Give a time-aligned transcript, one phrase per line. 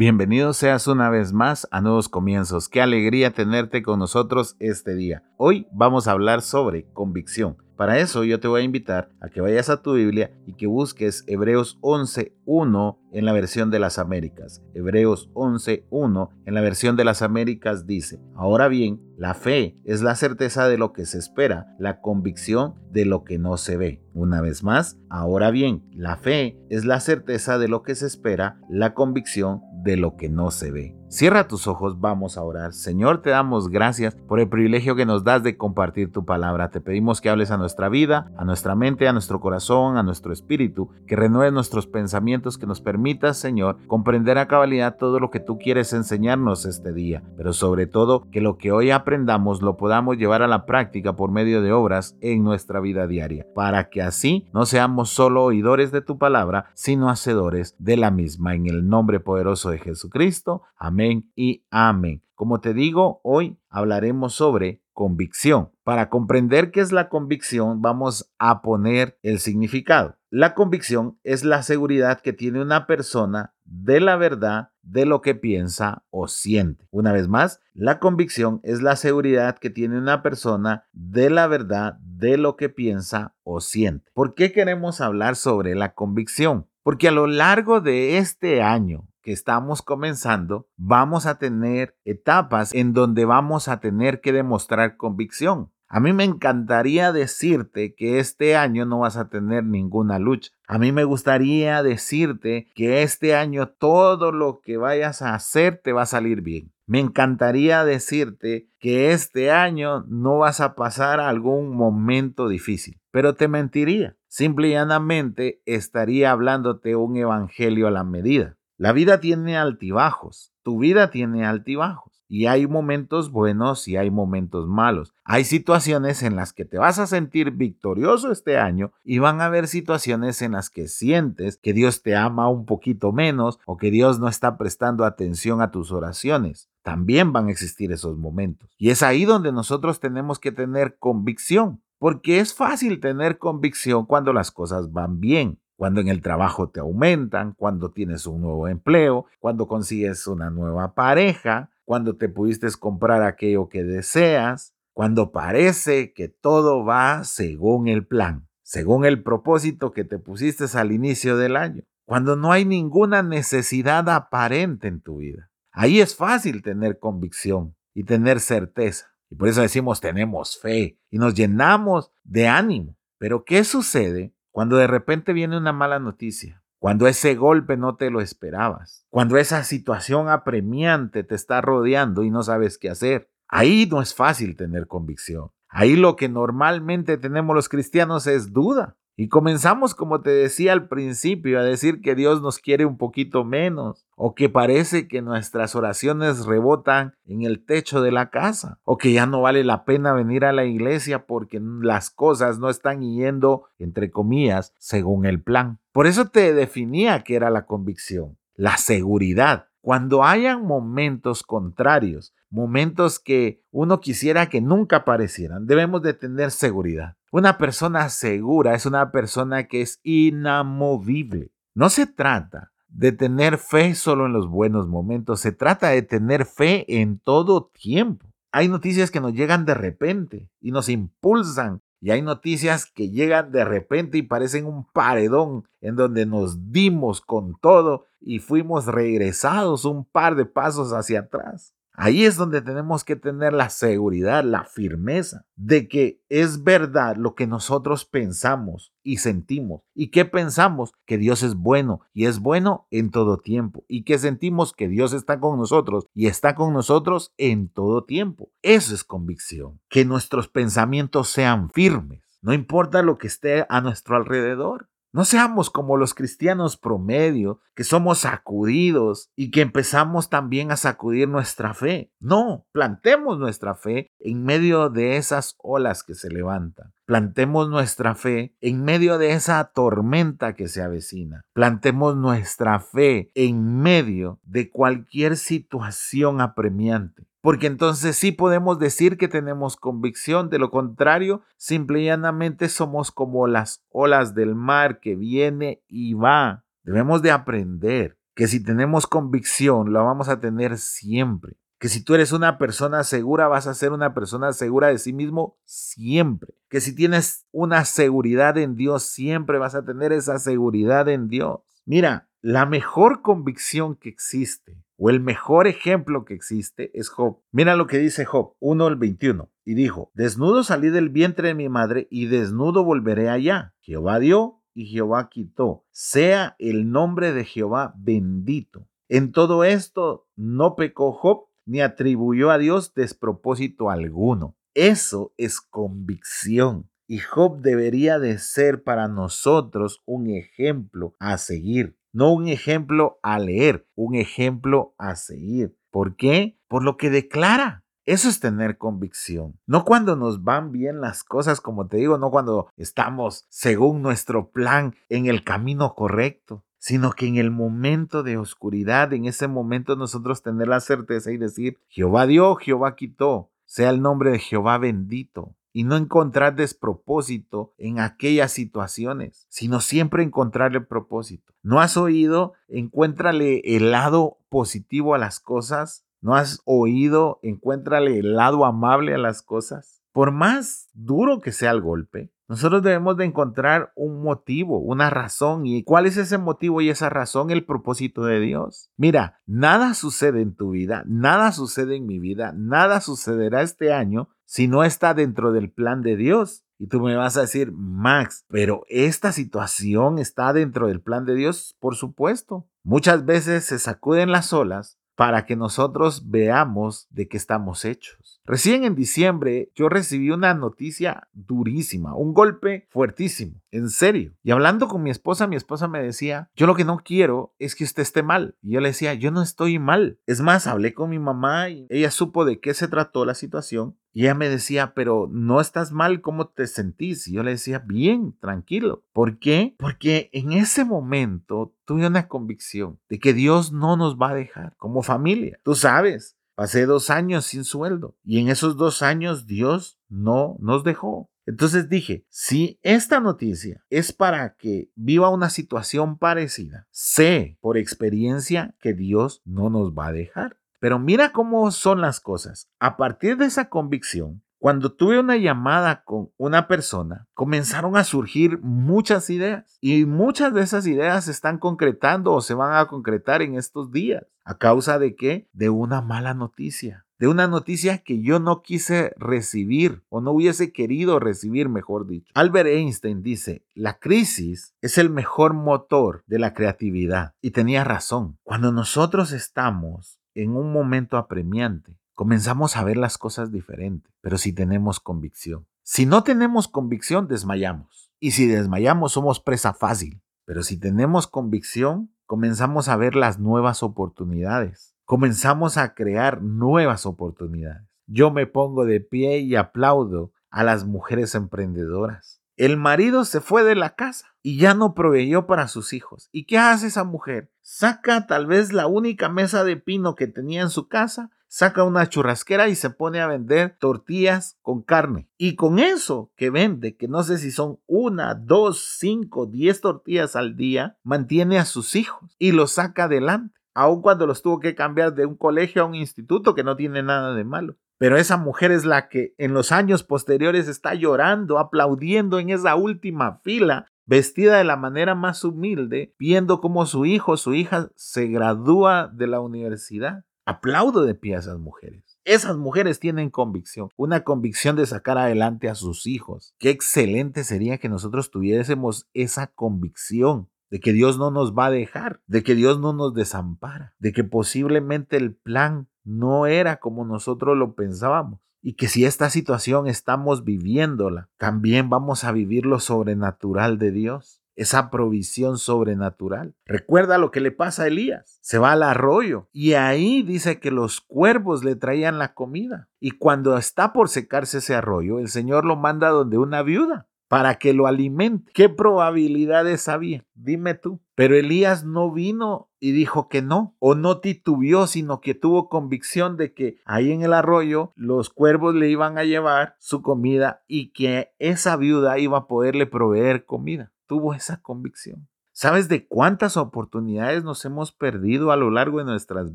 [0.00, 2.70] Bienvenido seas una vez más a Nuevos Comienzos.
[2.70, 5.24] Qué alegría tenerte con nosotros este día.
[5.36, 7.58] Hoy vamos a hablar sobre convicción.
[7.80, 10.66] Para eso yo te voy a invitar a que vayas a tu Biblia y que
[10.66, 14.62] busques Hebreos 11.1 en la versión de las Américas.
[14.74, 20.14] Hebreos 11.1 en la versión de las Américas dice, ahora bien, la fe es la
[20.14, 24.02] certeza de lo que se espera, la convicción de lo que no se ve.
[24.12, 28.60] Una vez más, ahora bien, la fe es la certeza de lo que se espera,
[28.68, 31.00] la convicción de lo que no se ve.
[31.10, 32.72] Cierra tus ojos, vamos a orar.
[32.72, 36.70] Señor, te damos gracias por el privilegio que nos das de compartir tu palabra.
[36.70, 40.32] Te pedimos que hables a nuestra vida, a nuestra mente, a nuestro corazón, a nuestro
[40.32, 45.40] espíritu, que renueves nuestros pensamientos, que nos permitas, Señor, comprender a cabalidad todo lo que
[45.40, 50.16] tú quieres enseñarnos este día, pero sobre todo que lo que hoy aprendamos lo podamos
[50.16, 54.46] llevar a la práctica por medio de obras en nuestra vida diaria, para que así
[54.52, 58.54] no seamos solo oidores de tu palabra, sino hacedores de la misma.
[58.54, 60.62] En el nombre poderoso de Jesucristo.
[60.76, 62.22] Amén y amén.
[62.34, 65.70] Como te digo, hoy hablaremos sobre convicción.
[65.84, 70.16] Para comprender qué es la convicción, vamos a poner el significado.
[70.30, 75.34] La convicción es la seguridad que tiene una persona de la verdad de lo que
[75.34, 76.86] piensa o siente.
[76.90, 81.98] Una vez más, la convicción es la seguridad que tiene una persona de la verdad
[82.00, 84.10] de lo que piensa o siente.
[84.14, 86.66] ¿Por qué queremos hablar sobre la convicción?
[86.82, 92.92] Porque a lo largo de este año que estamos comenzando, vamos a tener etapas en
[92.92, 95.70] donde vamos a tener que demostrar convicción.
[95.92, 100.52] A mí me encantaría decirte que este año no vas a tener ninguna lucha.
[100.68, 105.92] A mí me gustaría decirte que este año todo lo que vayas a hacer te
[105.92, 106.72] va a salir bien.
[106.86, 113.48] Me encantaría decirte que este año no vas a pasar algún momento difícil, pero te
[113.48, 114.16] mentiría.
[114.28, 118.56] Simple y llanamente estaría hablándote un evangelio a la medida.
[118.80, 122.24] La vida tiene altibajos, tu vida tiene altibajos.
[122.28, 125.12] Y hay momentos buenos y hay momentos malos.
[125.22, 129.44] Hay situaciones en las que te vas a sentir victorioso este año y van a
[129.44, 133.90] haber situaciones en las que sientes que Dios te ama un poquito menos o que
[133.90, 136.70] Dios no está prestando atención a tus oraciones.
[136.82, 138.70] También van a existir esos momentos.
[138.78, 141.82] Y es ahí donde nosotros tenemos que tener convicción.
[141.98, 146.80] Porque es fácil tener convicción cuando las cosas van bien cuando en el trabajo te
[146.80, 153.22] aumentan, cuando tienes un nuevo empleo, cuando consigues una nueva pareja, cuando te pudiste comprar
[153.22, 160.04] aquello que deseas, cuando parece que todo va según el plan, según el propósito que
[160.04, 165.50] te pusiste al inicio del año, cuando no hay ninguna necesidad aparente en tu vida.
[165.72, 169.06] Ahí es fácil tener convicción y tener certeza.
[169.30, 172.98] Y por eso decimos tenemos fe y nos llenamos de ánimo.
[173.16, 178.10] Pero ¿qué sucede cuando de repente viene una mala noticia, cuando ese golpe no te
[178.10, 183.86] lo esperabas, cuando esa situación apremiante te está rodeando y no sabes qué hacer, ahí
[183.90, 185.50] no es fácil tener convicción.
[185.68, 188.96] Ahí lo que normalmente tenemos los cristianos es duda.
[189.20, 193.44] Y comenzamos, como te decía al principio, a decir que Dios nos quiere un poquito
[193.44, 198.96] menos, o que parece que nuestras oraciones rebotan en el techo de la casa, o
[198.96, 203.02] que ya no vale la pena venir a la iglesia porque las cosas no están
[203.02, 205.80] yendo, entre comillas, según el plan.
[205.92, 209.66] Por eso te definía que era la convicción, la seguridad.
[209.80, 217.16] Cuando hayan momentos contrarios, momentos que uno quisiera que nunca aparecieran, debemos de tener seguridad.
[217.32, 221.52] Una persona segura es una persona que es inamovible.
[221.74, 226.44] No se trata de tener fe solo en los buenos momentos, se trata de tener
[226.44, 228.26] fe en todo tiempo.
[228.52, 233.52] Hay noticias que nos llegan de repente y nos impulsan y hay noticias que llegan
[233.52, 239.84] de repente y parecen un paredón en donde nos dimos con todo y fuimos regresados
[239.84, 241.74] un par de pasos hacia atrás.
[242.02, 247.34] Ahí es donde tenemos que tener la seguridad, la firmeza de que es verdad lo
[247.34, 249.82] que nosotros pensamos y sentimos.
[249.94, 250.92] ¿Y que pensamos?
[251.04, 253.84] Que Dios es bueno y es bueno en todo tiempo.
[253.86, 258.50] Y que sentimos que Dios está con nosotros y está con nosotros en todo tiempo.
[258.62, 259.78] Eso es convicción.
[259.90, 262.22] Que nuestros pensamientos sean firmes.
[262.40, 264.88] No importa lo que esté a nuestro alrededor.
[265.12, 271.28] No seamos como los cristianos promedio, que somos sacudidos y que empezamos también a sacudir
[271.28, 272.12] nuestra fe.
[272.20, 276.92] No, plantemos nuestra fe en medio de esas olas que se levantan.
[277.10, 281.44] Plantemos nuestra fe en medio de esa tormenta que se avecina.
[281.52, 287.26] Plantemos nuestra fe en medio de cualquier situación apremiante.
[287.40, 293.10] Porque entonces sí podemos decir que tenemos convicción, de lo contrario, simple y llanamente somos
[293.10, 296.62] como las olas del mar que viene y va.
[296.84, 302.14] Debemos de aprender que si tenemos convicción, la vamos a tener siempre que si tú
[302.14, 306.54] eres una persona segura, vas a ser una persona segura de sí mismo siempre.
[306.68, 311.60] Que si tienes una seguridad en Dios, siempre vas a tener esa seguridad en Dios.
[311.86, 317.38] Mira, la mejor convicción que existe o el mejor ejemplo que existe es Job.
[317.50, 319.48] Mira lo que dice Job 1 al 21.
[319.64, 323.74] Y dijo, desnudo salí del vientre de mi madre y desnudo volveré allá.
[323.80, 325.86] Jehová dio y Jehová quitó.
[325.92, 328.86] Sea el nombre de Jehová bendito.
[329.08, 334.56] En todo esto no pecó Job ni atribuyó a Dios despropósito alguno.
[334.74, 336.90] Eso es convicción.
[337.06, 341.96] Y Job debería de ser para nosotros un ejemplo a seguir.
[342.12, 345.76] No un ejemplo a leer, un ejemplo a seguir.
[345.92, 346.58] ¿Por qué?
[346.66, 347.84] Por lo que declara.
[348.04, 349.60] Eso es tener convicción.
[349.66, 354.50] No cuando nos van bien las cosas, como te digo, no cuando estamos según nuestro
[354.50, 359.96] plan en el camino correcto sino que en el momento de oscuridad, en ese momento
[359.96, 364.78] nosotros tener la certeza y decir, Jehová dio, Jehová quitó, sea el nombre de Jehová
[364.78, 365.54] bendito.
[365.72, 371.52] Y no encontrar despropósito en aquellas situaciones, sino siempre encontrar el propósito.
[371.62, 372.54] ¿No has oído?
[372.66, 376.04] Encuéntrale el lado positivo a las cosas.
[376.20, 377.38] ¿No has oído?
[377.42, 380.02] Encuéntrale el lado amable a las cosas.
[380.10, 385.66] Por más duro que sea el golpe, nosotros debemos de encontrar un motivo, una razón.
[385.66, 387.52] ¿Y cuál es ese motivo y esa razón?
[387.52, 388.90] El propósito de Dios.
[388.96, 394.30] Mira, nada sucede en tu vida, nada sucede en mi vida, nada sucederá este año
[394.46, 396.64] si no está dentro del plan de Dios.
[396.76, 401.36] Y tú me vas a decir, Max, pero esta situación está dentro del plan de
[401.36, 402.66] Dios, por supuesto.
[402.82, 408.40] Muchas veces se sacuden las olas para que nosotros veamos de qué estamos hechos.
[408.46, 414.32] Recién en diciembre yo recibí una noticia durísima, un golpe fuertísimo, en serio.
[414.42, 417.74] Y hablando con mi esposa, mi esposa me decía, yo lo que no quiero es
[417.74, 418.56] que usted esté mal.
[418.62, 420.18] Y yo le decía, yo no estoy mal.
[420.26, 423.98] Es más, hablé con mi mamá y ella supo de qué se trató la situación
[424.12, 427.28] y ella me decía, pero no estás mal, ¿cómo te sentís?
[427.28, 429.04] Y yo le decía, bien, tranquilo.
[429.12, 429.74] ¿Por qué?
[429.78, 434.76] Porque en ese momento tuve una convicción de que Dios no nos va a dejar
[434.76, 435.58] como familia.
[435.62, 440.84] Tú sabes, pasé dos años sin sueldo y en esos dos años Dios no nos
[440.84, 441.30] dejó.
[441.46, 448.76] Entonces dije, si esta noticia es para que viva una situación parecida, sé por experiencia
[448.80, 450.59] que Dios no nos va a dejar.
[450.80, 452.68] Pero mira cómo son las cosas.
[452.80, 458.58] A partir de esa convicción, cuando tuve una llamada con una persona, comenzaron a surgir
[458.60, 463.40] muchas ideas y muchas de esas ideas se están concretando o se van a concretar
[463.40, 464.24] en estos días.
[464.44, 465.48] ¿A causa de qué?
[465.54, 467.06] De una mala noticia.
[467.18, 472.30] De una noticia que yo no quise recibir o no hubiese querido recibir, mejor dicho.
[472.34, 477.34] Albert Einstein dice, la crisis es el mejor motor de la creatividad.
[477.40, 478.38] Y tenía razón.
[478.42, 484.52] Cuando nosotros estamos en un momento apremiante, comenzamos a ver las cosas diferentes, pero si
[484.52, 485.66] tenemos convicción.
[485.82, 488.12] Si no tenemos convicción, desmayamos.
[488.20, 490.22] Y si desmayamos, somos presa fácil.
[490.44, 494.94] Pero si tenemos convicción, comenzamos a ver las nuevas oportunidades.
[495.04, 497.88] Comenzamos a crear nuevas oportunidades.
[498.06, 502.39] Yo me pongo de pie y aplaudo a las mujeres emprendedoras.
[502.60, 506.28] El marido se fue de la casa y ya no proveyó para sus hijos.
[506.30, 507.50] ¿Y qué hace esa mujer?
[507.62, 512.06] Saca tal vez la única mesa de pino que tenía en su casa, saca una
[512.10, 515.26] churrasquera y se pone a vender tortillas con carne.
[515.38, 520.36] Y con eso que vende, que no sé si son una, dos, cinco, diez tortillas
[520.36, 523.58] al día, mantiene a sus hijos y los saca adelante.
[523.72, 527.02] Aun cuando los tuvo que cambiar de un colegio a un instituto, que no tiene
[527.02, 527.76] nada de malo.
[528.00, 532.74] Pero esa mujer es la que en los años posteriores está llorando, aplaudiendo en esa
[532.74, 538.26] última fila, vestida de la manera más humilde, viendo cómo su hijo, su hija se
[538.28, 540.24] gradúa de la universidad.
[540.46, 542.18] Aplaudo de pie a esas mujeres.
[542.24, 546.54] Esas mujeres tienen convicción, una convicción de sacar adelante a sus hijos.
[546.58, 551.70] Qué excelente sería que nosotros tuviésemos esa convicción de que Dios no nos va a
[551.70, 557.04] dejar, de que Dios no nos desampara, de que posiblemente el plan no era como
[557.04, 558.40] nosotros lo pensábamos.
[558.62, 564.36] Y que si esta situación estamos viviéndola, también vamos a vivir lo sobrenatural de Dios.
[564.56, 566.54] esa provisión sobrenatural.
[566.66, 568.38] Recuerda lo que le pasa a Elías.
[568.42, 572.90] Se va al arroyo y ahí dice que los cuervos le traían la comida.
[572.98, 577.60] Y cuando está por secarse ese arroyo, el Señor lo manda donde una viuda para
[577.60, 578.50] que lo alimente.
[578.52, 580.26] ¿Qué probabilidades había?
[580.34, 581.00] Dime tú.
[581.14, 586.36] Pero Elías no vino y dijo que no, o no titubió, sino que tuvo convicción
[586.36, 590.90] de que ahí en el arroyo los cuervos le iban a llevar su comida y
[590.90, 593.92] que esa viuda iba a poderle proveer comida.
[594.08, 595.28] Tuvo esa convicción.
[595.52, 599.54] ¿Sabes de cuántas oportunidades nos hemos perdido a lo largo de nuestras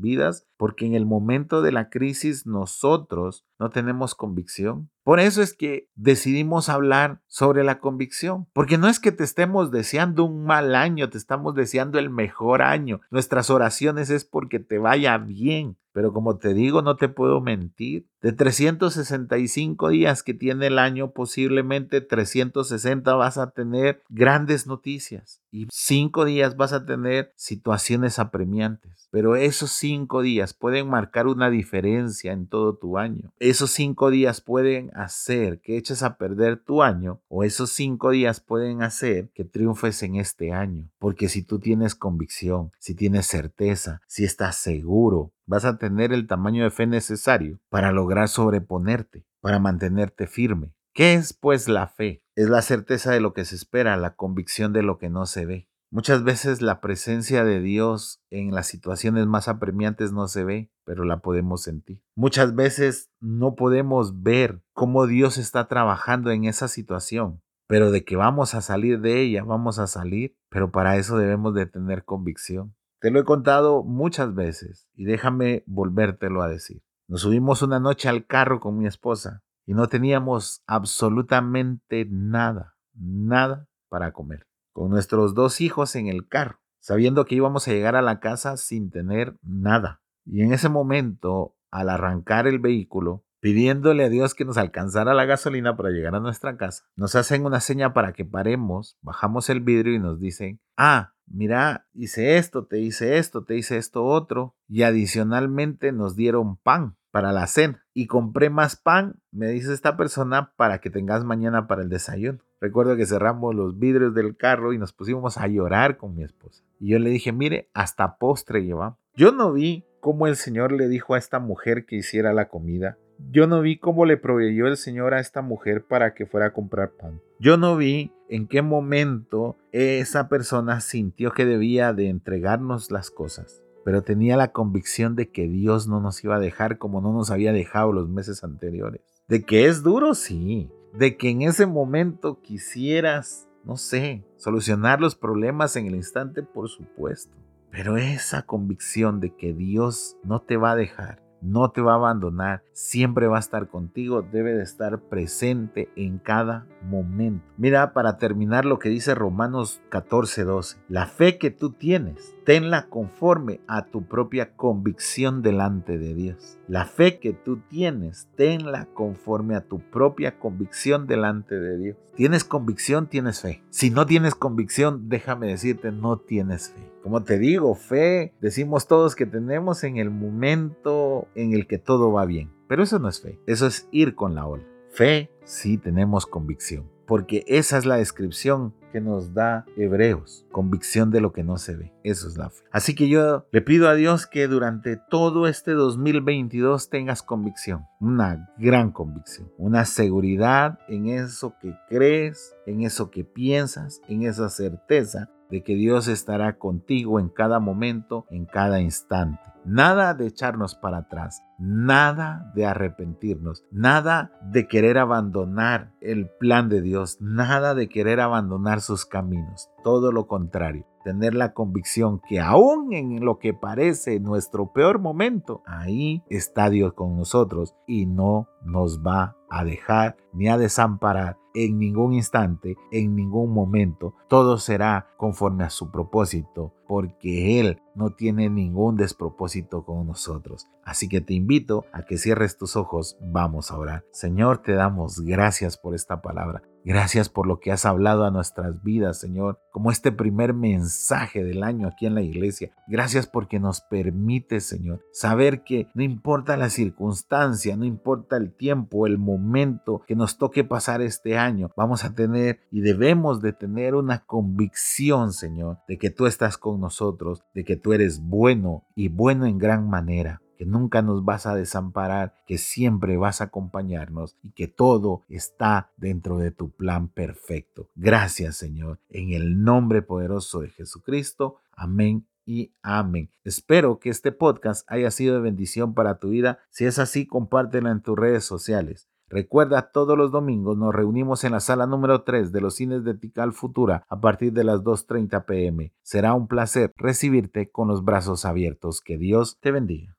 [0.00, 4.88] vidas porque en el momento de la crisis nosotros no tenemos convicción?
[5.06, 9.70] Por eso es que decidimos hablar sobre la convicción, porque no es que te estemos
[9.70, 13.00] deseando un mal año, te estamos deseando el mejor año.
[13.12, 18.06] Nuestras oraciones es porque te vaya bien, pero como te digo, no te puedo mentir.
[18.20, 25.68] De 365 días que tiene el año, posiblemente 360 vas a tener grandes noticias y
[25.70, 29.08] 5 días vas a tener situaciones apremiantes.
[29.10, 33.32] Pero esos 5 días pueden marcar una diferencia en todo tu año.
[33.38, 38.40] Esos 5 días pueden hacer que eches a perder tu año o esos 5 días
[38.40, 40.90] pueden hacer que triunfes en este año.
[40.98, 46.26] Porque si tú tienes convicción, si tienes certeza, si estás seguro, vas a tener el
[46.26, 50.72] tamaño de fe necesario para lograr sobreponerte, para mantenerte firme.
[50.92, 52.22] ¿Qué es pues la fe?
[52.34, 55.44] Es la certeza de lo que se espera, la convicción de lo que no se
[55.44, 55.68] ve.
[55.90, 61.04] Muchas veces la presencia de Dios en las situaciones más apremiantes no se ve, pero
[61.04, 62.00] la podemos sentir.
[62.14, 68.14] Muchas veces no podemos ver cómo Dios está trabajando en esa situación, pero de que
[68.14, 72.76] vamos a salir de ella, vamos a salir, pero para eso debemos de tener convicción.
[73.00, 76.82] Te lo he contado muchas veces y déjame volvértelo a decir.
[77.08, 83.68] Nos subimos una noche al carro con mi esposa y no teníamos absolutamente nada, nada
[83.88, 84.46] para comer.
[84.72, 88.56] Con nuestros dos hijos en el carro, sabiendo que íbamos a llegar a la casa
[88.56, 90.00] sin tener nada.
[90.26, 95.24] Y en ese momento, al arrancar el vehículo, pidiéndole a Dios que nos alcanzara la
[95.24, 99.60] gasolina para llegar a nuestra casa, nos hacen una seña para que paremos, bajamos el
[99.60, 104.56] vidrio y nos dicen, ah, mira, hice esto, te hice esto, te hice esto otro,
[104.68, 107.84] y adicionalmente nos dieron pan para la cena.
[107.94, 112.40] Y compré más pan, me dice esta persona, para que tengas mañana para el desayuno.
[112.60, 116.64] Recuerdo que cerramos los vidrios del carro y nos pusimos a llorar con mi esposa.
[116.80, 118.98] Y yo le dije, mire, hasta postre llevamos.
[119.14, 122.96] Yo no vi cómo el Señor le dijo a esta mujer que hiciera la comida.
[123.32, 126.52] Yo no vi cómo le proveyó el Señor a esta mujer para que fuera a
[126.52, 127.20] comprar pan.
[127.40, 133.64] Yo no vi en qué momento esa persona sintió que debía de entregarnos las cosas,
[133.84, 137.32] pero tenía la convicción de que Dios no nos iba a dejar como no nos
[137.32, 139.00] había dejado los meses anteriores.
[139.26, 140.70] De que es duro, sí.
[140.92, 146.68] De que en ese momento quisieras, no sé, solucionar los problemas en el instante, por
[146.68, 147.36] supuesto.
[147.70, 151.96] Pero esa convicción de que Dios no te va a dejar, no te va a
[151.96, 157.44] abandonar, siempre va a estar contigo, debe de estar presente en cada momento.
[157.56, 163.60] Mira, para terminar lo que dice Romanos 14:12, la fe que tú tienes, tenla conforme
[163.66, 166.58] a tu propia convicción delante de Dios.
[166.68, 171.96] La fe que tú tienes, tenla conforme a tu propia convicción delante de Dios.
[172.14, 173.64] Tienes convicción, tienes fe.
[173.70, 176.88] Si no tienes convicción, déjame decirte, no tienes fe.
[177.02, 182.12] Como te digo, fe, decimos todos que tenemos en el momento en el que todo
[182.12, 182.52] va bien.
[182.68, 184.64] Pero eso no es fe, eso es ir con la ola.
[184.92, 191.20] Fe, sí tenemos convicción, porque esa es la descripción que nos da Hebreos, convicción de
[191.20, 191.92] lo que no se ve.
[192.02, 192.64] Eso es la fe.
[192.72, 198.48] Así que yo le pido a Dios que durante todo este 2022 tengas convicción, una
[198.56, 205.28] gran convicción, una seguridad en eso que crees, en eso que piensas, en esa certeza
[205.50, 209.40] de que Dios estará contigo en cada momento, en cada instante.
[209.64, 216.82] Nada de echarnos para atrás, nada de arrepentirnos, nada de querer abandonar el plan de
[216.82, 219.68] Dios, nada de querer abandonar sus caminos.
[219.82, 225.62] Todo lo contrario, tener la convicción que aún en lo que parece nuestro peor momento,
[225.66, 231.78] ahí está Dios con nosotros y no nos va a dejar ni a desamparar en
[231.78, 234.14] ningún instante, en ningún momento.
[234.28, 240.66] Todo será conforme a su propósito, porque Él no tiene ningún despropósito con nosotros.
[240.84, 244.04] Así que te invito a que cierres tus ojos, vamos a orar.
[244.12, 246.62] Señor, te damos gracias por esta palabra.
[246.86, 251.64] Gracias por lo que has hablado a nuestras vidas, Señor, como este primer mensaje del
[251.64, 252.70] año aquí en la iglesia.
[252.86, 259.08] Gracias porque nos permite, Señor, saber que no importa la circunstancia, no importa el tiempo,
[259.08, 263.96] el momento que nos toque pasar este año, vamos a tener y debemos de tener
[263.96, 269.08] una convicción, Señor, de que tú estás con nosotros, de que tú eres bueno y
[269.08, 274.36] bueno en gran manera que nunca nos vas a desamparar, que siempre vas a acompañarnos
[274.42, 277.88] y que todo está dentro de tu plan perfecto.
[277.94, 281.56] Gracias Señor, en el nombre poderoso de Jesucristo.
[281.72, 283.30] Amén y amén.
[283.44, 286.60] Espero que este podcast haya sido de bendición para tu vida.
[286.70, 289.08] Si es así, compártelo en tus redes sociales.
[289.28, 293.14] Recuerda, todos los domingos nos reunimos en la sala número 3 de los cines de
[293.14, 295.92] Tical Futura a partir de las 2.30 pm.
[296.02, 299.00] Será un placer recibirte con los brazos abiertos.
[299.00, 300.15] Que Dios te bendiga.